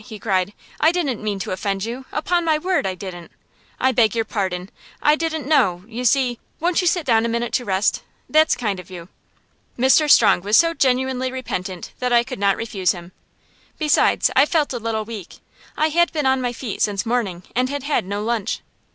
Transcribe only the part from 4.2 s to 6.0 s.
pardon. I didn't know